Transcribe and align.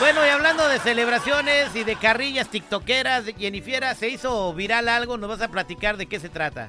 Bueno, 0.00 0.26
y 0.26 0.28
hablando 0.28 0.68
de 0.68 0.80
celebraciones 0.80 1.74
y 1.74 1.84
de 1.84 1.96
carrillas 1.96 2.48
tiktokeras, 2.48 3.24
Jennifer, 3.38 3.94
se 3.96 4.08
hizo 4.08 4.52
viral 4.52 4.88
algo, 4.88 5.16
nos 5.16 5.28
vas 5.28 5.40
a 5.40 5.48
platicar 5.48 5.96
de 5.96 6.06
qué 6.06 6.18
se 6.18 6.28
trata. 6.28 6.68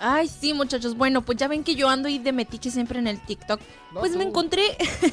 Ay, 0.00 0.28
sí, 0.28 0.54
muchachos. 0.54 0.96
Bueno, 0.96 1.22
pues 1.22 1.38
ya 1.38 1.48
ven 1.48 1.62
que 1.62 1.74
yo 1.74 1.88
ando 1.88 2.08
ahí 2.08 2.18
de 2.18 2.32
metiche 2.32 2.70
siempre 2.70 2.98
en 2.98 3.06
el 3.06 3.20
TikTok. 3.20 3.60
pues 3.92 4.16
me 4.16 4.24
encontré, 4.24 4.62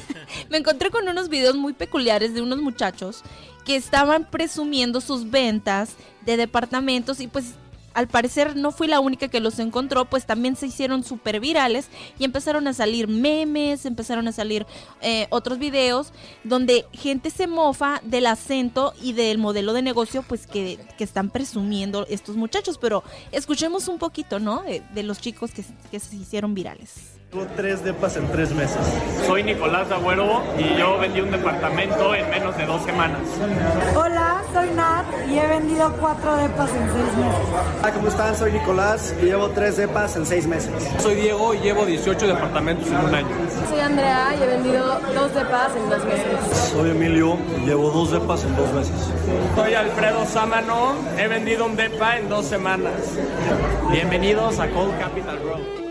me 0.50 0.58
encontré 0.58 0.90
con 0.90 1.06
unos 1.08 1.28
videos 1.28 1.56
muy 1.56 1.72
peculiares 1.72 2.34
de 2.34 2.42
unos 2.42 2.60
muchachos 2.60 3.22
que 3.64 3.76
estaban 3.76 4.28
presumiendo 4.28 5.00
sus 5.00 5.30
ventas 5.30 5.94
de 6.26 6.36
departamentos 6.36 7.20
y 7.20 7.28
pues 7.28 7.54
al 7.94 8.08
parecer 8.08 8.56
no 8.56 8.72
fui 8.72 8.86
la 8.86 9.00
única 9.00 9.28
que 9.28 9.40
los 9.40 9.58
encontró, 9.58 10.04
pues 10.04 10.26
también 10.26 10.56
se 10.56 10.66
hicieron 10.66 11.04
súper 11.04 11.40
virales 11.40 11.88
y 12.18 12.24
empezaron 12.24 12.66
a 12.66 12.72
salir 12.72 13.08
memes, 13.08 13.86
empezaron 13.86 14.28
a 14.28 14.32
salir 14.32 14.66
eh, 15.00 15.26
otros 15.30 15.58
videos 15.58 16.12
donde 16.44 16.86
gente 16.92 17.30
se 17.30 17.46
mofa 17.46 18.00
del 18.04 18.26
acento 18.26 18.94
y 19.02 19.12
del 19.12 19.38
modelo 19.38 19.72
de 19.72 19.82
negocio 19.82 20.22
pues 20.22 20.46
que, 20.46 20.78
que 20.96 21.04
están 21.04 21.30
presumiendo 21.30 22.06
estos 22.08 22.36
muchachos. 22.36 22.78
Pero 22.78 23.02
escuchemos 23.30 23.88
un 23.88 23.98
poquito, 23.98 24.38
¿no? 24.38 24.62
De, 24.62 25.02
los 25.02 25.20
chicos 25.20 25.50
que, 25.50 25.64
que 25.90 25.98
se 25.98 26.14
hicieron 26.14 26.54
virales. 26.54 27.21
Tuvo 27.32 27.46
tres 27.56 27.82
depas 27.82 28.14
en 28.18 28.30
tres 28.30 28.52
meses. 28.52 28.76
Soy 29.26 29.42
Nicolás 29.42 29.90
Agüero 29.90 30.42
y 30.58 30.78
yo 30.78 30.98
vendí 30.98 31.22
un 31.22 31.30
departamento 31.30 32.14
en 32.14 32.28
menos 32.28 32.54
de 32.58 32.66
dos 32.66 32.82
semanas. 32.82 33.22
Hola, 33.96 34.42
soy 34.52 34.68
Nat 34.72 35.06
y 35.30 35.38
he 35.38 35.46
vendido 35.46 35.90
cuatro 35.98 36.36
depas 36.36 36.68
en 36.74 36.92
seis 36.92 37.16
meses. 37.16 37.80
Hola, 37.80 37.92
¿cómo 37.94 38.08
están? 38.08 38.36
Soy 38.36 38.52
Nicolás 38.52 39.14
y 39.18 39.24
llevo 39.24 39.48
tres 39.48 39.78
depas 39.78 40.14
en 40.16 40.26
seis 40.26 40.46
meses. 40.46 40.70
Soy 40.98 41.14
Diego 41.14 41.54
y 41.54 41.60
llevo 41.60 41.86
18 41.86 42.26
departamentos 42.26 42.88
en 42.88 42.96
un 42.96 43.14
año. 43.14 43.28
Soy 43.66 43.80
Andrea 43.80 44.34
y 44.38 44.42
he 44.42 44.46
vendido 44.48 45.00
dos 45.14 45.34
depas 45.34 45.74
en 45.74 45.88
dos 45.88 46.04
meses. 46.04 46.70
Soy 46.70 46.90
Emilio 46.90 47.38
y 47.56 47.64
llevo 47.64 47.90
dos 47.92 48.10
depas 48.10 48.44
en 48.44 48.54
dos 48.56 48.70
meses. 48.74 49.08
Soy 49.56 49.72
Alfredo 49.72 50.26
Sámano, 50.26 50.96
he 51.16 51.28
vendido 51.28 51.64
un 51.64 51.76
depa 51.76 52.18
en 52.18 52.28
dos 52.28 52.44
semanas. 52.44 52.92
Bienvenidos 53.90 54.58
a 54.58 54.68
Cold 54.68 54.98
Capital 54.98 55.38
Road. 55.42 55.81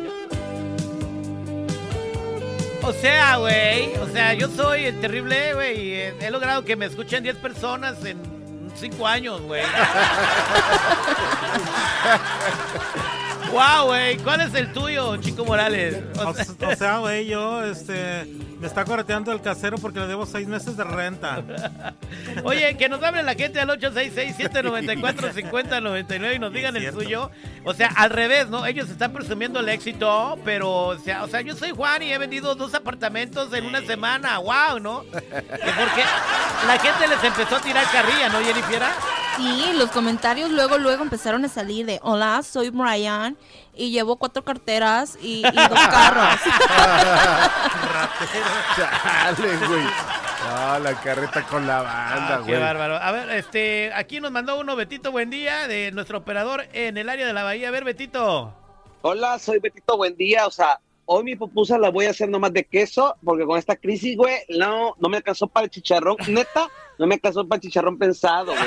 O 2.84 2.94
sea, 2.94 3.38
güey, 3.38 3.96
o 3.98 4.08
sea, 4.08 4.34
yo 4.34 4.48
soy 4.48 4.86
el 4.86 5.00
terrible, 5.00 5.54
güey, 5.54 5.80
y 5.80 5.94
he 6.20 6.32
logrado 6.32 6.66
que 6.66 6.76
me 6.76 6.86
escuchen 6.86 7.24
10 7.24 7.38
personas 7.38 8.04
en 8.06 8.20
5 8.76 9.08
años, 9.08 9.42
güey. 9.42 9.64
wow, 13.52 13.88
güey, 13.88 14.18
¿cuál 14.18 14.42
es 14.42 14.54
el 14.56 14.72
tuyo, 14.72 15.18
Chico 15.18 15.44
Morales? 15.46 16.04
O, 16.18 16.34
sea, 16.76 16.98
güey, 17.00 17.26
yo, 17.28 17.64
este, 17.64 18.26
me 18.60 18.68
está 18.68 18.86
correteando 18.86 19.32
el 19.32 19.42
casero 19.42 19.78
porque 19.78 20.00
le 20.00 20.08
debo 20.08 20.26
seis 20.26 20.48
meses 20.48 20.76
de 20.78 20.84
renta. 20.84 21.44
Oye, 22.44 22.76
que 22.78 22.90
nos 22.90 23.04
hable 23.04 23.22
la 23.24 23.36
gente 23.36 23.60
al 23.60 23.70
866-794-5099 23.70 26.36
y 26.36 26.40
nos 26.40 26.54
digan 26.54 26.76
el 26.76 26.92
suyo. 26.92 27.30
O 27.64 27.74
sea, 27.74 27.88
al 27.96 28.10
revés, 28.10 28.50
¿no? 28.50 28.66
Ellos 28.66 28.90
están 28.90 29.14
presumiendo 29.14 29.60
el 29.60 29.70
éxito, 29.70 30.40
pero, 30.46 30.88
o 30.88 30.98
sea, 30.98 31.24
o 31.24 31.28
sea, 31.28 31.42
yo 31.42 31.56
soy 31.56 31.70
Juan 31.72 32.02
y 32.04 32.14
he 32.14 32.18
vendido 32.18 32.56
dos 32.56 32.74
apartamentos 32.74 33.54
en 33.54 33.66
una 33.66 33.82
semana. 33.82 34.40
¡Wow! 34.40 34.80
¿No? 34.80 35.04
Porque 35.12 36.04
la 36.68 36.80
gente 36.80 37.08
les 37.08 37.24
empezó 37.24 37.58
a 37.58 37.62
tirar 37.62 37.86
carrilla, 37.92 38.30
¿no, 38.30 38.40
Jennifer? 38.40 38.82
Sí, 39.38 39.72
los 39.76 39.90
comentarios 39.92 40.52
luego, 40.52 40.78
luego 40.78 41.04
empezaron 41.04 41.46
a 41.46 41.48
salir 41.48 41.86
de, 41.86 42.00
hola, 42.04 42.42
soy 42.44 42.70
Brian 42.70 43.38
y 43.74 43.92
llevo 43.92 44.18
cuatro 44.18 44.44
carteras 44.44 45.18
y, 45.22 45.42
dos 45.44 45.54
carros. 45.90 46.40
Chale, 48.76 49.58
güey. 49.68 49.86
Ah, 50.44 50.80
la 50.82 50.94
carreta 50.96 51.44
con 51.44 51.66
la 51.66 51.82
banda, 51.82 52.38
güey. 52.38 52.52
qué 52.52 52.58
bárbaro. 52.60 52.96
A 52.98 53.12
ver, 53.12 53.30
este, 53.32 53.92
aquí 53.94 54.20
nos 54.20 54.32
mandó 54.32 54.60
uno 54.60 54.76
Betito 54.76 55.12
Buen 55.12 55.30
Día 55.30 55.68
de 55.68 55.92
nuestro 55.92 56.18
operador 56.20 56.68
en 56.74 56.98
el 56.98 57.10
área 57.10 57.26
de 57.26 57.34
la 57.34 57.44
bahía. 57.44 57.70
A 57.70 57.72
ver, 57.72 57.84
Betito. 57.84 58.54
Hola, 59.02 59.40
soy 59.40 59.60
Betito 59.60 59.98
Buen 59.98 60.16
Día. 60.18 60.46
O 60.48 60.52
sea, 60.52 60.80
hoy 61.14 61.26
mi 61.26 61.36
pupusa 61.36 61.78
la 61.78 61.90
voy 61.90 62.06
a 62.06 62.12
hacer 62.12 62.30
nomás 62.30 62.54
de 62.54 62.64
queso, 62.64 63.18
porque 63.22 63.44
con 63.46 63.60
esta 63.60 63.76
crisis, 63.76 64.16
güey, 64.16 64.38
no, 64.48 64.96
no 64.98 65.10
me 65.10 65.18
alcanzó 65.18 65.46
para 65.48 65.66
el 65.66 65.70
chicharrón, 65.70 66.16
neta, 66.30 66.70
no 66.98 67.06
me 67.06 67.16
alcanzó 67.16 67.46
para 67.46 67.58
el 67.58 67.64
chicharrón 67.64 67.98
pensado, 67.98 68.54
güey. 68.54 68.64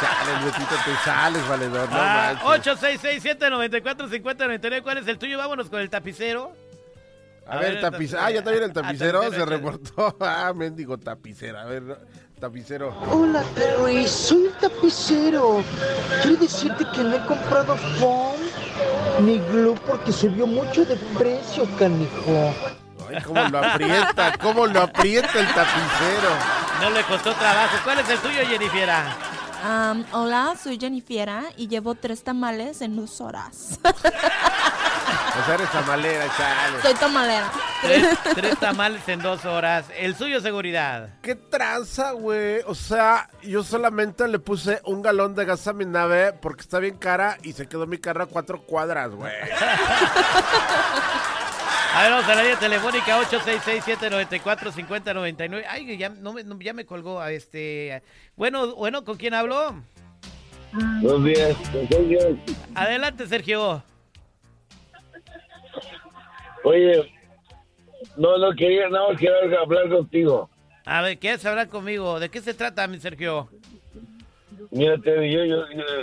Chale, 0.00 0.42
Betito, 0.42 0.74
te 0.86 0.96
sales, 1.04 1.46
valedor, 1.46 1.86
no 1.90 1.96
ah, 1.98 2.34
866-794-5099, 2.44 4.82
¿cuál 4.82 4.96
es 4.98 5.06
el 5.06 5.18
tuyo? 5.18 5.36
Vámonos 5.36 5.68
con 5.68 5.80
el 5.80 5.90
tapicero. 5.90 6.54
A, 7.46 7.58
ver, 7.58 7.82
tapicero. 7.82 8.22
Ah, 8.22 8.30
ya 8.30 8.38
está 8.38 8.50
bien 8.50 8.62
el 8.62 8.72
tapicero, 8.72 9.30
se 9.30 9.44
reportó. 9.44 10.16
Ah, 10.20 10.54
mendigo 10.54 10.96
tapicero. 10.96 11.58
A 11.58 11.66
ver, 11.66 11.82
tapicero. 12.40 12.96
Hola, 13.10 13.44
Terry, 13.54 14.08
soy 14.08 14.46
el 14.46 14.52
tapicero. 14.52 15.62
Quiero 16.22 16.38
decirte 16.38 16.86
que 16.94 17.02
no 17.02 17.16
he 17.16 17.20
comprado 17.26 17.76
foam 17.76 18.41
ni 19.20 19.38
glue 19.38 19.74
porque 19.86 20.12
subió 20.12 20.46
mucho 20.46 20.84
de 20.84 20.96
precio, 21.18 21.66
canijo. 21.78 22.54
Ay, 23.08 23.22
cómo 23.22 23.48
lo 23.48 23.58
aprieta, 23.58 24.38
cómo 24.38 24.66
lo 24.66 24.82
aprieta 24.82 25.38
el 25.38 25.46
tapicero. 25.46 26.30
No 26.80 26.90
le 26.90 27.02
costó 27.02 27.32
trabajo. 27.34 27.76
¿Cuál 27.84 27.98
es 28.00 28.08
el 28.08 28.18
tuyo, 28.18 28.40
Jennifer? 28.48 28.88
Hola, 30.12 30.54
soy 30.62 30.78
Jennifer 30.78 31.30
y 31.56 31.68
llevo 31.68 31.94
tres 31.94 32.24
tamales 32.24 32.82
en 32.82 32.96
dos 32.96 33.20
horas. 33.20 33.78
O 35.32 35.44
sea, 35.46 35.54
eres 35.54 35.70
tamalera, 35.70 36.26
chale. 36.36 36.82
Soy 36.82 36.94
tamalera. 36.94 37.50
Tres, 38.34 38.58
tamales 38.58 39.08
en 39.08 39.20
dos 39.20 39.46
horas. 39.46 39.86
El 39.96 40.14
suyo, 40.14 40.42
seguridad. 40.42 41.08
¿Qué 41.22 41.34
tranza, 41.34 42.12
güey? 42.12 42.60
O 42.66 42.74
sea, 42.74 43.30
yo 43.42 43.64
solamente 43.64 44.28
le 44.28 44.38
puse 44.38 44.82
un 44.84 45.00
galón 45.00 45.34
de 45.34 45.46
gas 45.46 45.66
a 45.68 45.72
mi 45.72 45.86
nave 45.86 46.34
porque 46.34 46.60
está 46.60 46.80
bien 46.80 46.98
cara 46.98 47.38
y 47.42 47.54
se 47.54 47.66
quedó 47.66 47.86
mi 47.86 47.96
carro 47.96 48.24
a 48.24 48.26
cuatro 48.26 48.62
cuadras, 48.62 49.10
güey. 49.10 49.32
A 52.02 52.06
ver, 52.06 52.14
vamos 52.14 52.28
a 52.30 52.34
la 52.34 52.42
línea 52.42 52.58
telefónica 52.58 53.20
866-794-5099. 53.20 55.64
Ay, 55.68 55.96
ya, 55.96 56.08
no 56.08 56.32
me, 56.32 56.42
ya 56.58 56.72
me 56.72 56.84
colgó 56.84 57.20
a 57.20 57.30
este. 57.30 58.02
Bueno, 58.34 58.74
bueno, 58.74 59.04
¿con 59.04 59.16
quién 59.16 59.34
hablo? 59.34 59.76
Buenos 61.00 61.22
días, 61.22 61.56
Sergio. 61.88 62.36
Adelante, 62.74 63.24
Sergio. 63.28 63.84
Oye, 66.64 67.08
no, 68.16 68.36
no 68.36 68.52
quería, 68.56 68.88
no, 68.88 69.06
quiero 69.16 69.36
hablar 69.60 69.88
contigo. 69.88 70.50
A 70.84 71.02
ver, 71.02 71.20
¿quieres 71.20 71.46
hablar 71.46 71.68
conmigo? 71.68 72.18
¿De 72.18 72.30
qué 72.30 72.40
se 72.40 72.52
trata, 72.52 72.88
mi 72.88 72.98
Sergio? 72.98 73.48
Mira, 74.72 74.96
yo, 74.96 75.22
yo, 75.22 75.46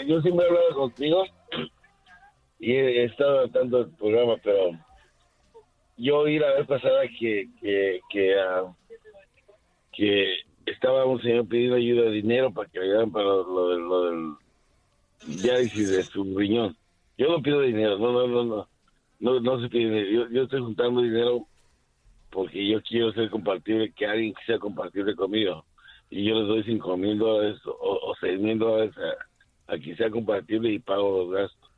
yo, 0.08 0.22
siempre 0.22 0.46
he 0.46 0.48
hablado 0.48 0.76
contigo 0.76 1.26
y 2.58 2.72
he, 2.72 3.04
estado 3.04 3.50
tanto 3.50 3.82
el 3.82 3.90
programa, 3.90 4.38
pero 4.42 4.80
yo 6.00 6.20
oí 6.20 6.40
la 6.40 6.54
vez 6.54 6.68
pasada 6.68 7.02
que 7.08 7.50
que 7.62 8.00
que, 8.10 8.36
que 9.94 10.36
estaba 10.66 11.06
un 11.06 11.22
señor 11.22 11.48
pidiendo 11.48 11.76
ayuda 11.76 12.04
de 12.04 12.12
dinero 12.12 12.54
para 12.54 12.70
que 12.70 12.80
le 12.80 12.86
ayudaran 12.86 13.12
para 13.12 13.26
lo, 13.26 13.70
del, 13.70 13.80
lo 13.82 14.04
del 14.06 14.34
diálisis 15.42 15.92
de 15.92 16.04
su 16.04 16.38
riñón. 16.38 16.76
Yo 17.18 17.30
no 17.30 17.42
pido 17.42 17.62
dinero, 17.62 17.98
no, 17.98 18.12
no, 18.12 18.28
no, 18.28 18.44
no 18.44 18.68
no, 19.20 19.40
no 19.40 19.62
se 19.62 19.70
pide, 19.70 20.12
yo, 20.12 20.30
yo 20.30 20.44
estoy 20.44 20.62
juntando 20.62 21.02
dinero 21.02 21.46
porque 22.30 22.66
yo 22.68 22.82
quiero 22.82 23.12
ser 23.14 23.30
compatible, 23.30 23.92
que 23.92 24.06
alguien 24.06 24.34
sea 24.46 24.60
compatible 24.60 25.16
conmigo. 25.16 25.66
Y 26.10 26.26
yo 26.26 26.40
les 26.40 26.48
doy 26.48 26.64
cinco 26.64 26.96
mil 26.98 27.18
dólares 27.18 27.60
o, 27.66 28.14
seis 28.20 28.40
mil 28.40 28.58
dólares 28.58 28.94
a, 29.68 29.78
quien 29.78 29.96
sea 29.98 30.10
compatible 30.10 30.72
y 30.72 30.80
pago 30.80 31.24
los 31.24 31.32
gastos. 31.32 31.69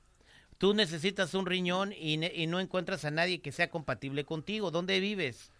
Tú 0.61 0.73
necesitas 0.73 1.33
un 1.33 1.47
riñón 1.47 1.91
y, 1.91 2.23
y 2.23 2.45
no 2.45 2.59
encuentras 2.59 3.03
a 3.03 3.11
nadie 3.11 3.41
que 3.41 3.51
sea 3.51 3.69
compatible 3.69 4.23
contigo. 4.23 4.69
¿Dónde 4.69 4.99
vives? 4.99 5.51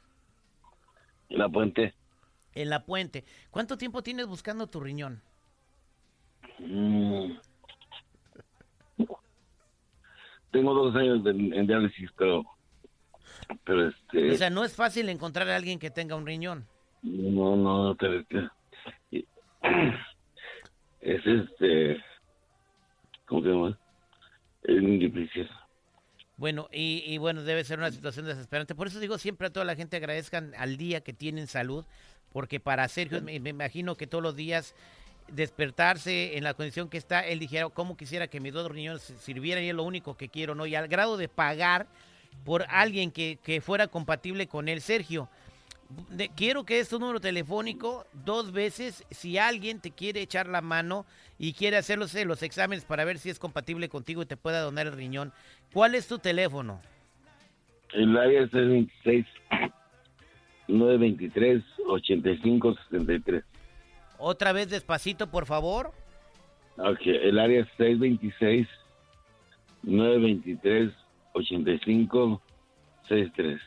En 1.27 1.39
la 1.39 1.50
puente. 1.50 1.94
En 2.53 2.69
la 2.69 2.86
puente. 2.86 3.25
¿Cuánto 3.50 3.77
tiempo 3.77 4.03
tienes 4.03 4.27
buscando 4.27 4.68
tu 4.68 4.80
riñón? 4.80 5.21
Mm 6.59 7.31
tengo 10.51 10.74
dos 10.74 10.95
años 10.95 11.25
en 11.25 11.65
diálisis, 11.65 12.09
pero, 12.18 12.44
pero 13.63 13.88
este... 13.88 14.31
O 14.31 14.36
sea, 14.36 14.50
no 14.50 14.63
es 14.63 14.75
fácil 14.75 15.09
encontrar 15.09 15.50
a 15.50 15.56
alguien 15.56 15.80
que 15.80 15.89
tenga 15.89 16.15
un 16.15 16.25
riñón. 16.27 16.68
No, 17.01 17.56
no, 17.56 17.83
no 17.86 17.95
te... 17.95 18.25
Es 21.01 21.25
este... 21.25 22.04
¿Cómo 23.25 23.42
se 23.42 23.47
llama? 23.47 23.80
Es 24.63 24.81
muy 24.81 24.98
difícil. 24.98 25.50
Bueno, 26.38 26.69
y, 26.72 27.04
y, 27.06 27.18
bueno, 27.18 27.44
debe 27.44 27.63
ser 27.63 27.78
una 27.78 27.92
situación 27.92 28.25
desesperante. 28.25 28.74
Por 28.74 28.88
eso 28.88 29.00
digo 29.00 29.18
siempre 29.18 29.48
a 29.48 29.50
toda 29.52 29.66
la 29.66 29.75
gente 29.75 29.98
agradezcan 29.98 30.54
al 30.58 30.78
día 30.78 31.02
que 31.02 31.13
tienen 31.13 31.48
salud, 31.48 31.86
porque 32.31 32.60
para 32.60 32.88
Sergio 32.88 33.22
me, 33.22 33.40
me 33.40 33.52
imagino 33.52 33.96
que 33.96 34.08
todos 34.08 34.24
los 34.24 34.36
días 34.36 34.74
despertarse 35.28 36.38
en 36.38 36.44
la 36.44 36.54
condición 36.54 36.90
que 36.90 36.98
está, 36.98 37.22
él 37.22 37.40
dijera, 37.40 37.69
¿cómo 37.69 37.96
quisiera 37.96 38.28
que 38.28 38.40
mis 38.40 38.54
dos 38.54 38.69
riñones 38.72 39.13
sirvieran? 39.19 39.63
Y 39.63 39.69
es 39.69 39.75
lo 39.75 39.84
único 39.84 40.16
que 40.16 40.30
quiero, 40.30 40.56
¿no? 40.56 40.66
Y 40.66 40.75
al 40.75 40.88
grado 40.88 41.18
de 41.18 41.28
pagar 41.28 41.88
por 42.44 42.66
alguien 42.69 43.12
que, 43.12 43.62
fuera 43.64 43.88
compatible 43.88 44.48
con 44.48 44.68
él, 44.68 44.81
Sergio. 44.81 45.30
De- 46.10 46.30
quiero 46.36 46.64
que 46.66 46.80
es 46.80 46.90
tu 46.90 47.00
número 47.00 47.20
telefónico 47.20 48.06
dos 48.14 48.52
veces 48.52 49.06
si 49.12 49.38
alguien 49.38 49.80
te 49.80 49.92
quiere 49.92 50.22
echar 50.22 50.48
la 50.48 50.62
mano 50.62 51.06
y 51.38 51.54
quiere 51.54 51.78
hacer 51.78 51.98
los, 51.98 52.14
los 52.14 52.44
exámenes 52.44 52.84
para 52.86 53.06
ver 53.06 53.18
si 53.18 53.30
es 53.30 53.40
compatible 53.40 53.90
contigo 53.90 54.22
y 54.22 54.26
te 54.26 54.38
pueda 54.38 54.62
donar 54.62 54.88
el 54.88 54.94
riñón. 54.94 55.32
¿Cuál 55.74 55.96
es 55.96 56.08
tu 56.08 56.20
teléfono? 56.20 56.82
El 57.94 58.16
área 58.18 58.44
es 58.44 58.52
626 58.52 59.26
923 60.68 61.64
8563. 61.88 63.44
Otra 64.18 64.52
vez 64.54 64.70
despacito, 64.70 65.30
por 65.32 65.46
favor. 65.46 65.92
Ok, 66.78 67.00
el 67.06 67.38
área 67.40 67.62
es 67.62 67.68
626 67.78 68.68
923 69.84 70.92
8563. 71.34 73.60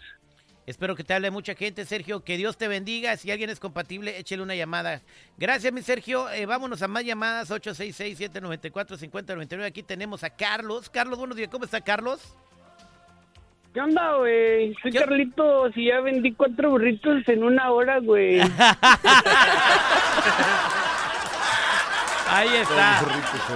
Espero 0.66 0.96
que 0.96 1.04
te 1.04 1.12
hable 1.12 1.30
mucha 1.30 1.54
gente, 1.54 1.84
Sergio. 1.84 2.24
Que 2.24 2.36
Dios 2.36 2.56
te 2.56 2.66
bendiga. 2.68 3.16
Si 3.16 3.30
alguien 3.30 3.50
es 3.50 3.60
compatible, 3.60 4.18
échele 4.18 4.42
una 4.42 4.54
llamada. 4.54 5.02
Gracias, 5.36 5.72
mi 5.72 5.82
Sergio. 5.82 6.30
Eh, 6.30 6.46
vámonos 6.46 6.80
a 6.82 6.88
más 6.88 7.04
llamadas. 7.04 7.50
866-794-5099. 7.50 9.64
Aquí 9.64 9.82
tenemos 9.82 10.24
a 10.24 10.30
Carlos. 10.30 10.88
Carlos, 10.88 11.18
buenos 11.18 11.36
días. 11.36 11.50
¿Cómo 11.50 11.66
está, 11.66 11.82
Carlos? 11.82 12.34
¿Qué 13.74 13.80
onda, 13.80 14.14
güey? 14.18 14.74
Soy 14.80 14.92
Carlitos 14.92 15.76
y 15.76 15.86
ya 15.86 16.00
vendí 16.00 16.32
cuatro 16.32 16.70
burritos 16.70 17.26
en 17.26 17.42
una 17.42 17.72
hora, 17.72 17.98
güey. 17.98 18.40
Ahí 22.28 22.48
está. 22.56 23.00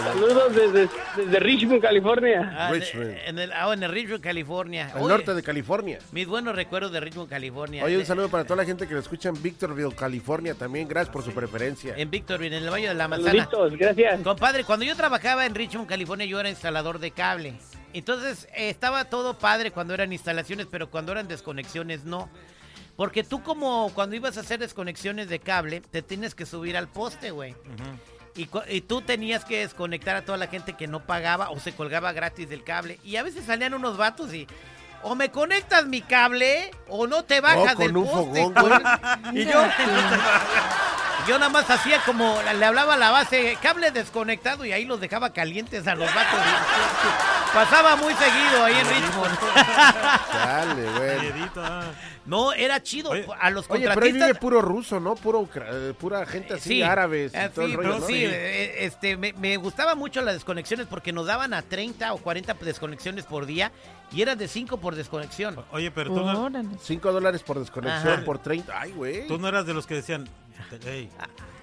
Saludos 0.05 0.55
desde, 0.55 0.89
desde 1.17 1.41
Richmond, 1.41 1.81
California. 1.83 2.53
Ah, 2.57 2.73
de- 2.73 3.23
En 3.27 3.39
el, 3.39 3.53
ah, 3.53 3.73
en 3.73 3.83
el 3.83 3.91
Richmond, 3.91 4.23
California. 4.23 4.91
El 4.95 4.99
Oye, 5.03 5.09
norte 5.09 5.35
de 5.35 5.43
California. 5.43 5.99
Mis 6.13 6.27
buenos 6.27 6.55
recuerdos 6.55 6.93
de 6.93 7.01
Richmond, 7.01 7.29
California. 7.31 7.85
Oye, 7.85 7.97
un 7.97 8.05
saludo 8.05 8.29
para 8.29 8.45
toda 8.45 8.57
la 8.57 8.65
gente 8.65 8.87
que 8.87 8.95
lo 8.95 9.01
escucha 9.01 9.31
en 9.31 9.43
Victorville, 9.43 9.95
California 9.95 10.55
también. 10.55 10.87
Gracias 10.87 11.13
por 11.13 11.25
su 11.25 11.33
preferencia. 11.33 11.95
En 11.97 12.11
Victorville, 12.11 12.57
en 12.57 12.65
el 12.65 12.71
Valle 12.71 12.89
de 12.89 12.95
la 12.95 13.09
Manzana. 13.09 13.45
Saluditos, 13.51 13.79
gracias. 13.79 14.21
Compadre, 14.23 14.65
cuando 14.65 14.85
yo 14.85 14.95
trabajaba 14.97 15.47
en 15.47 15.55
Richmond, 15.55 15.89
California, 15.89 16.27
yo 16.27 16.39
era 16.39 16.51
instalador 16.51 16.99
de 16.99 17.11
cable. 17.11 17.55
Entonces, 17.95 18.47
eh, 18.55 18.69
estaba 18.69 19.07
todo 19.07 19.39
padre 19.39 19.71
cuando 19.71 19.95
eran 19.95 20.13
instalaciones, 20.13 20.67
pero 20.71 20.91
cuando 20.91 21.13
eran 21.13 21.27
desconexiones, 21.27 22.05
no. 22.05 22.29
Porque 22.97 23.23
tú 23.25 23.43
como 23.43 23.91
cuando 23.95 24.15
ibas 24.17 24.37
a 24.37 24.41
hacer 24.41 24.59
desconexiones 24.61 25.29
de 25.29 25.39
cable, 25.39 25.81
te 25.81 26.03
tienes 26.03 26.35
que 26.35 26.45
subir 26.45 26.77
al 26.77 26.89
poste, 26.89 27.31
güey. 27.31 27.55
Cu- 27.55 27.61
y 28.39 28.81
tú 28.83 29.03
tenías 29.03 29.45
que 29.45 29.61
desconectar 29.61 30.17
a 30.17 30.23
toda 30.23 30.39
la 30.39 30.47
gente 30.47 30.75
que 30.75 30.87
no 30.87 31.01
pagaba 31.01 31.51
o 31.51 31.59
se 31.59 31.75
colgaba 31.75 32.13
gratis 32.13 32.49
del 32.49 32.63
cable. 32.63 32.99
Y 33.05 33.17
a 33.17 33.23
veces 33.23 33.45
salían 33.47 33.75
unos 33.75 33.97
vatos 33.97 34.33
y... 34.33 34.47
O 35.03 35.15
me 35.15 35.31
conectas 35.31 35.87
mi 35.87 36.03
cable 36.03 36.73
o 36.89 37.07
no 37.07 37.23
te 37.23 37.41
bajas 37.41 37.79
del 37.79 37.93
poste, 37.93 38.43
fogón. 38.43 38.83
Y 39.33 39.45
yo... 39.45 39.65
Yo 41.29 41.39
nada 41.39 41.51
más 41.51 41.69
hacía 41.69 42.01
como, 42.07 42.41
le 42.59 42.65
hablaba 42.65 42.95
a 42.95 42.97
la 42.97 43.11
base, 43.11 43.59
cable 43.61 43.91
desconectado 43.91 44.65
y 44.65 44.73
ahí 44.73 44.87
los 44.87 44.99
dejaba 44.99 45.35
calientes 45.35 45.87
a 45.87 45.95
los 45.95 46.13
vatos. 46.15 46.41
Pasaba 47.53 47.97
muy 47.97 48.15
seguido 48.15 48.65
ahí 48.65 48.79
en 48.79 48.89
Richmond. 48.89 49.39
No, 52.29 52.53
era 52.53 52.83
chido. 52.83 53.11
A 53.41 53.51
los 53.51 53.65
Oye, 53.71 53.81
pero 53.81 53.93
ahí 53.93 53.95
contratistas... 53.95 54.29
vive 54.29 54.39
puro 54.39 54.61
ruso, 54.61 55.01
¿no? 55.01 55.15
Puro, 55.15 55.49
eh, 55.55 55.95
pura 55.99 56.27
gente 56.27 56.55
así, 56.55 56.69
Sí, 56.69 56.83
árabes 56.83 57.33
y 57.33 57.37
ah, 57.37 57.51
todo 57.51 57.65
sí, 57.65 57.71
el 57.73 57.77
rollo, 57.79 57.89
pero 57.89 58.01
¿no? 58.01 58.07
sí, 58.07 58.25
eh, 58.25 58.85
este, 58.85 59.17
me, 59.17 59.33
me 59.33 59.57
gustaba 59.57 59.95
mucho 59.95 60.21
las 60.21 60.35
desconexiones 60.35 60.87
porque 60.87 61.13
nos 61.13 61.27
daban 61.27 61.55
a 61.55 61.63
30 61.63 62.13
o 62.13 62.19
40 62.19 62.55
desconexiones 62.55 63.25
por 63.25 63.47
día 63.47 63.73
y 64.13 64.21
eran 64.21 64.37
de 64.37 64.47
5 64.47 64.77
por 64.79 64.95
desconexión. 64.95 65.57
Oye, 65.73 65.91
pero 65.91 66.13
tú 66.13 66.21
no, 66.21 66.51
Cinco 66.83 67.13
dólares 67.13 67.43
por 67.43 67.59
desconexión 67.59 68.13
Ajá. 68.15 68.25
por 68.25 68.39
30. 68.39 68.79
Ay, 68.79 68.93
güey. 68.93 69.27
tú 69.27 69.39
no 69.39 69.49
eras 69.49 69.67
de 69.67 69.73
los 69.73 69.87
que 69.87 69.95
decían, 69.95 70.29
hey, 70.85 71.09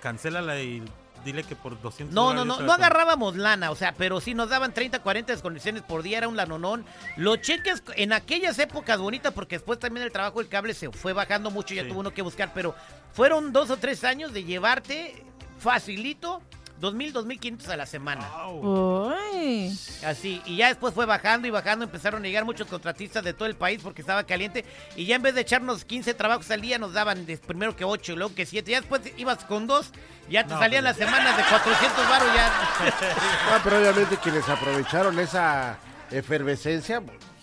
cancélala 0.01 0.59
y 0.61 0.83
dile 1.25 1.43
que 1.43 1.55
por 1.55 1.81
200 1.81 2.13
No, 2.13 2.33
no, 2.33 2.45
no, 2.45 2.45
no 2.45 2.51
la 2.53 2.57
compro". 2.57 2.73
agarrábamos 2.73 3.35
lana, 3.35 3.71
o 3.71 3.75
sea, 3.75 3.93
pero 3.97 4.21
sí 4.21 4.33
nos 4.33 4.47
daban 4.49 4.73
30, 4.73 4.99
40 4.99 5.33
desconexiones 5.33 5.81
por 5.81 6.03
día, 6.03 6.19
era 6.19 6.27
un 6.29 6.37
lanonón. 6.37 6.85
Los 7.17 7.41
cheques 7.41 7.83
en 7.95 8.13
aquellas 8.13 8.57
épocas 8.59 8.99
bonitas, 8.99 9.33
porque 9.33 9.55
después 9.57 9.79
también 9.79 10.05
el 10.05 10.11
trabajo 10.13 10.39
del 10.39 10.47
cable 10.47 10.73
se 10.73 10.89
fue 10.91 11.11
bajando 11.11 11.51
mucho, 11.51 11.73
ya 11.73 11.87
tuvo 11.87 11.99
uno 11.99 12.13
que 12.13 12.21
buscar, 12.21 12.51
pero 12.53 12.75
fueron 13.11 13.51
dos 13.51 13.69
o 13.71 13.77
tres 13.77 14.03
años 14.05 14.31
de 14.31 14.43
llevarte 14.45 15.23
facilito 15.59 16.41
2.000, 16.81 17.13
2.500 17.13 17.69
a 17.69 17.77
la 17.77 17.85
semana. 17.85 18.27
Uy. 18.47 19.77
Así, 20.05 20.41
y 20.45 20.57
ya 20.57 20.67
después 20.67 20.93
fue 20.93 21.05
bajando 21.05 21.47
y 21.47 21.51
bajando, 21.51 21.85
empezaron 21.85 22.23
a 22.23 22.27
llegar 22.27 22.45
muchos 22.45 22.67
contratistas 22.67 23.23
de 23.23 23.33
todo 23.33 23.47
el 23.47 23.55
país 23.55 23.79
porque 23.81 24.01
estaba 24.01 24.23
caliente, 24.25 24.65
y 24.95 25.05
ya 25.05 25.15
en 25.15 25.21
vez 25.21 25.35
de 25.35 25.41
echarnos 25.41 25.85
15 25.85 26.13
trabajos 26.13 26.49
al 26.51 26.61
día, 26.61 26.77
nos 26.77 26.93
daban 26.93 27.25
de- 27.25 27.37
primero 27.37 27.75
que 27.75 27.85
8 27.85 28.13
y 28.13 28.15
luego 28.15 28.35
que 28.35 28.45
7, 28.45 28.71
ya 28.71 28.79
después 28.81 29.01
ibas 29.17 29.43
con 29.45 29.67
dos, 29.67 29.91
ya 30.29 30.43
te 30.45 30.53
No, 30.53 30.59
salían 30.59 30.83
pues 30.83 30.97
las 30.97 31.07
semanas 31.09 31.37
de 31.37 31.43
400 31.43 32.09
baros 32.09 32.27
ya. 32.35 32.51
Ah, 33.51 33.59
pero 33.63 33.79
obviamente 33.79 34.17
quienes 34.17 34.47
aprovecharon 34.49 35.17
esa 35.19 35.77
efervescencia, 36.11 37.01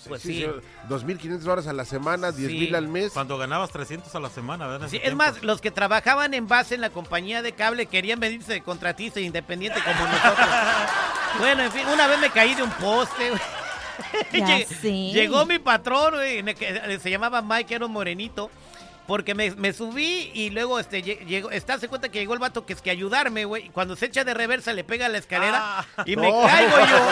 Pues 0.08 0.22
sí, 0.22 0.34
sí. 0.40 0.46
2.500 0.88 1.38
dólares 1.40 1.66
a 1.66 1.72
la 1.72 1.84
semana, 1.84 2.30
10.000 2.32 2.68
Sí. 2.68 2.74
al 2.74 2.88
mes. 2.88 3.12
Cuando 3.12 3.38
ganabas 3.38 3.70
300 3.70 4.14
a 4.14 4.20
la 4.20 4.30
semana, 4.30 4.66
¿verdad? 4.66 4.88
Sí, 4.88 4.96
es 4.96 5.02
tiempo. 5.02 5.18
más, 5.18 5.42
los 5.42 5.60
que 5.60 5.70
trabajaban 5.70 6.34
en 6.34 6.48
base 6.48 6.74
en 6.74 6.80
la 6.80 6.90
compañía 6.90 7.42
de 7.42 7.52
cable 7.52 7.86
querían 7.86 8.20
venirse 8.20 8.52
de 8.52 8.62
contratista 8.62 9.20
independiente 9.20 9.80
como 9.82 10.06
nosotros. 10.06 10.48
bueno, 11.38 11.62
en 11.62 11.72
fin, 11.72 11.86
una 11.92 12.06
vez 12.06 12.18
me 12.20 12.30
caí 12.30 12.54
de 12.54 12.62
un 12.62 12.70
poste. 12.72 13.32
Llegó 14.82 15.44
mi 15.46 15.58
patrón, 15.58 16.14
eh, 16.22 16.98
se 17.00 17.10
llamaba 17.10 17.42
Mike, 17.42 17.74
era 17.74 17.86
un 17.86 17.92
morenito. 17.92 18.50
Porque 19.06 19.34
me, 19.34 19.50
me 19.52 19.72
subí 19.72 20.30
y 20.32 20.50
luego 20.50 20.78
este 20.78 21.02
lle- 21.02 21.26
llegó, 21.26 21.50
está 21.50 21.76
se 21.78 21.88
cuenta 21.88 22.08
que 22.08 22.20
llegó 22.20 22.34
el 22.34 22.38
vato 22.38 22.64
que 22.64 22.72
es 22.72 22.80
que 22.80 22.90
ayudarme, 22.90 23.44
güey. 23.44 23.68
Cuando 23.70 23.96
se 23.96 24.06
echa 24.06 24.22
de 24.22 24.32
reversa 24.32 24.72
le 24.72 24.84
pega 24.84 25.06
a 25.06 25.08
la 25.08 25.18
escalera 25.18 25.84
y 26.06 26.14
me 26.16 26.30
no. 26.30 26.42
caigo 26.46 26.78
yo, 26.86 27.10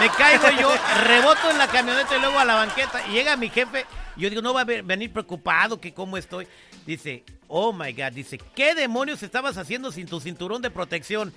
me 0.00 0.08
caigo 0.10 0.60
yo, 0.60 0.72
reboto 1.06 1.50
en 1.50 1.58
la 1.58 1.66
camioneta 1.68 2.16
y 2.16 2.20
luego 2.20 2.38
a 2.38 2.44
la 2.46 2.54
banqueta. 2.54 3.06
Y 3.08 3.12
llega 3.12 3.36
mi 3.36 3.50
jefe, 3.50 3.84
y 4.16 4.22
yo 4.22 4.30
digo, 4.30 4.40
no 4.40 4.54
va 4.54 4.62
a 4.62 4.64
ve- 4.64 4.80
venir 4.82 5.12
preocupado 5.12 5.78
que 5.80 5.92
cómo 5.92 6.16
estoy. 6.16 6.48
Dice, 6.86 7.24
oh 7.46 7.74
my 7.74 7.92
God, 7.92 8.12
dice, 8.12 8.38
¿qué 8.54 8.74
demonios 8.74 9.22
estabas 9.22 9.58
haciendo 9.58 9.92
sin 9.92 10.06
tu 10.08 10.20
cinturón 10.20 10.62
de 10.62 10.70
protección? 10.70 11.34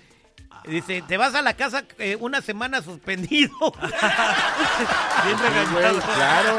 Dice, 0.66 1.04
te 1.06 1.18
vas 1.18 1.36
a 1.36 1.42
la 1.42 1.54
casa 1.56 1.84
eh, 1.98 2.16
una 2.20 2.40
semana 2.42 2.82
suspendido. 2.82 3.52
Bien 5.26 5.38
güey, 5.74 6.00
claro, 6.16 6.58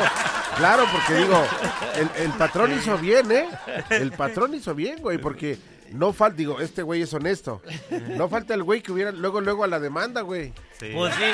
claro, 0.57 0.85
porque 0.93 1.15
digo, 1.15 1.45
el, 1.97 2.11
el 2.23 2.31
patrón 2.33 2.73
hizo 2.73 2.97
bien, 2.99 3.31
¿eh? 3.33 3.49
El 3.91 4.13
patrón 4.13 4.55
hizo 4.55 4.75
bien, 4.75 4.99
güey, 5.01 5.19
porque 5.19 5.59
no 5.93 6.13
falta, 6.13 6.37
digo, 6.37 6.61
este 6.61 6.83
güey 6.83 7.03
es 7.03 7.13
honesto. 7.15 7.63
No 8.17 8.29
falta 8.29 8.55
el 8.55 8.63
güey 8.63 8.81
que 8.83 8.93
hubiera 8.93 9.13
luego, 9.13 9.41
luego 9.41 9.65
a 9.65 9.67
la 9.67 9.79
demanda, 9.81 10.21
güey. 10.23 10.53
Pues 10.79 11.15
sí. 11.15 11.25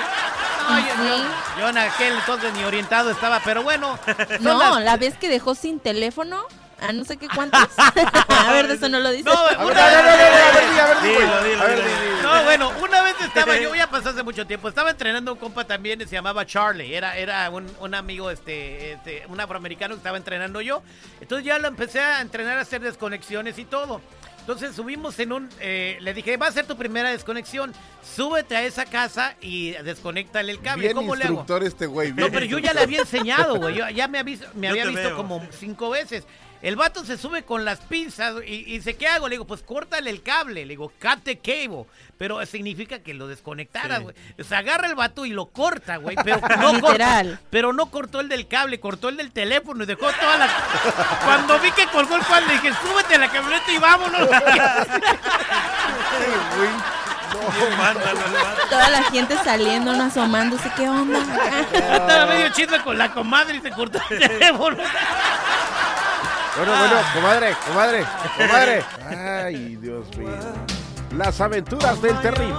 No, 0.68 0.78
yo, 0.80 0.86
yo- 0.86 1.60
yo 1.60 1.68
en 1.70 1.78
aquel 1.78 2.12
entonces 2.14 2.52
ni 2.54 2.64
orientado 2.64 3.10
estaba, 3.10 3.40
pero 3.44 3.62
bueno. 3.62 3.98
No, 4.40 4.58
las- 4.58 4.84
la 4.84 4.96
vez 4.96 5.16
que 5.16 5.28
dejó 5.28 5.54
sin 5.54 5.80
teléfono 5.80 6.42
a 6.80 6.92
no 6.92 7.04
sé 7.04 7.16
qué 7.16 7.26
cuántos. 7.34 7.60
a 8.38 8.52
ver, 8.52 8.68
de 8.68 8.74
eso 8.74 8.88
no 8.88 9.00
lo 9.00 9.10
dice. 9.10 9.24
No, 9.24 9.34
una 9.66 9.86
A 9.86 9.90
ver, 9.90 9.96
a 9.96 10.02
ver, 10.02 10.08
a 10.08 10.16
ver, 10.16 10.42
a 10.42 10.52
ver, 10.52 10.70
di, 10.72 10.78
a 10.78 10.86
ver, 10.86 10.96
di, 11.02 11.08
güey. 11.08 11.18
Dilo, 11.20 11.42
dilo, 11.42 11.62
A 11.62 11.66
ver, 11.66 11.76
dilo. 11.76 11.88
di, 11.88 12.16
di. 12.16 12.22
No, 12.22 12.44
bueno, 12.44 12.72
una 12.82 13.02
vez 13.02 13.14
estaba 13.20 13.56
yo, 13.56 13.74
ya 13.74 13.88
pasó 13.90 14.10
hace 14.10 14.22
mucho 14.22 14.46
tiempo, 14.46 14.68
estaba 14.68 14.90
entrenando 14.90 15.32
un 15.32 15.38
compa 15.38 15.64
también, 15.64 15.98
se 16.00 16.06
llamaba 16.14 16.44
Charlie, 16.46 16.94
era, 16.94 17.16
era 17.16 17.48
un, 17.50 17.66
un 17.80 17.94
amigo, 17.94 18.30
este, 18.30 18.92
este, 18.92 19.24
un 19.28 19.40
afroamericano 19.40 19.94
que 19.94 19.98
estaba 19.98 20.16
entrenando 20.16 20.60
yo. 20.60 20.82
Entonces 21.20 21.44
ya 21.46 21.58
lo 21.58 21.68
empecé 21.68 22.00
a 22.00 22.20
entrenar 22.20 22.58
a 22.58 22.62
hacer 22.62 22.80
desconexiones 22.82 23.58
y 23.58 23.64
todo. 23.64 24.00
Entonces 24.40 24.74
subimos 24.74 25.18
en 25.18 25.32
un, 25.32 25.50
eh, 25.60 25.98
le 26.00 26.14
dije, 26.14 26.38
va 26.38 26.46
a 26.46 26.52
ser 26.52 26.64
tu 26.66 26.74
primera 26.74 27.10
desconexión, 27.10 27.74
súbete 28.16 28.56
a 28.56 28.62
esa 28.62 28.86
casa 28.86 29.34
y 29.42 29.72
desconéctale 29.72 30.50
el 30.52 30.60
cable. 30.62 30.84
Bien 30.84 30.96
¿Cómo 30.96 31.14
le 31.16 31.24
hago? 31.24 31.34
instructor 31.34 31.64
este 31.64 31.84
güey. 31.84 32.12
No, 32.14 32.30
pero 32.30 32.46
yo 32.46 32.58
ya 32.58 32.72
le 32.72 32.80
había 32.80 33.00
enseñado, 33.00 33.56
güey. 33.56 33.74
Yo 33.74 33.88
ya 33.90 34.08
me, 34.08 34.18
había, 34.18 34.38
me 34.54 34.68
había 34.68 34.86
visto 34.86 35.02
veo. 35.08 35.16
como 35.18 35.46
cinco 35.50 35.90
veces. 35.90 36.24
El 36.60 36.74
vato 36.76 37.04
se 37.04 37.16
sube 37.16 37.44
con 37.44 37.64
las 37.64 37.78
pinzas 37.80 38.34
y, 38.46 38.54
y 38.66 38.78
dice, 38.78 38.96
¿qué 38.96 39.06
hago? 39.06 39.28
Le 39.28 39.34
digo, 39.34 39.46
pues 39.46 39.62
córtale 39.62 40.10
el 40.10 40.22
cable. 40.22 40.62
Le 40.66 40.70
digo, 40.70 40.92
cut 41.00 41.22
the 41.22 41.38
cable. 41.38 41.84
Pero 42.18 42.44
significa 42.46 42.98
que 42.98 43.14
lo 43.14 43.28
desconectara, 43.28 43.98
Sí. 43.98 44.02
güey. 44.02 44.16
O 44.40 44.44
sea, 44.44 44.58
agarra 44.58 44.88
el 44.88 44.96
vato 44.96 45.24
y 45.24 45.30
lo 45.30 45.46
corta, 45.46 45.96
güey. 45.98 46.16
Pero 46.24 46.40
no 46.60 46.72
Literal. 46.72 47.26
cortó, 47.28 47.42
pero 47.50 47.72
no 47.72 47.86
cortó 47.90 48.18
el 48.20 48.28
del 48.28 48.48
cable, 48.48 48.80
cortó 48.80 49.08
el 49.08 49.16
del 49.16 49.30
teléfono 49.30 49.84
y 49.84 49.86
dejó 49.86 50.10
toda 50.12 50.36
la... 50.36 50.48
Cuando 51.24 51.60
vi 51.60 51.70
que 51.70 51.86
colgó 51.86 52.16
el 52.16 52.22
cable, 52.26 52.52
dije, 52.54 52.72
súbete 52.82 53.14
a 53.14 53.18
la 53.18 53.28
camioneta 53.30 53.70
y 53.72 53.78
vámonos. 53.78 54.28
Vándalo, 57.78 58.18
el 58.26 58.32
vato. 58.32 58.62
Toda 58.70 58.88
la 58.90 59.02
gente 59.04 59.36
saliendo, 59.44 59.92
no 59.94 60.04
asomándose. 60.04 60.70
¿Qué 60.76 60.88
onda? 60.88 61.20
Estaba 61.72 62.26
medio 62.26 62.48
chisme 62.50 62.80
con 62.82 62.98
la 62.98 63.12
comadre 63.12 63.56
y 63.56 63.60
se 63.60 63.70
cortó 63.70 64.00
el 64.10 64.18
teléfono. 64.18 64.76
Bueno, 66.58 66.72
bueno, 66.76 66.96
comadre, 67.14 67.56
comadre, 67.68 68.04
comadre. 68.36 68.84
Ay, 69.44 69.76
Dios 69.76 70.04
mío. 70.16 70.28
Las 71.16 71.40
aventuras 71.40 72.02
del 72.02 72.20
terrible. 72.20 72.56